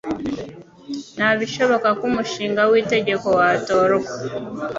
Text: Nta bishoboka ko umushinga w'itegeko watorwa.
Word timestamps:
Nta 1.15 1.29
bishoboka 1.39 1.87
ko 1.97 2.03
umushinga 2.09 2.61
w'itegeko 2.71 3.27
watorwa. 3.39 4.09